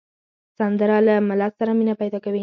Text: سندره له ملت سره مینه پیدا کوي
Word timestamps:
سندره 0.57 0.97
له 1.07 1.15
ملت 1.29 1.53
سره 1.59 1.71
مینه 1.77 1.93
پیدا 2.01 2.19
کوي 2.25 2.39